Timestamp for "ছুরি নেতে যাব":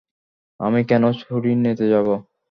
1.21-2.07